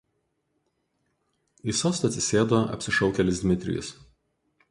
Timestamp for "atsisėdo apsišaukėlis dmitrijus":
2.11-3.93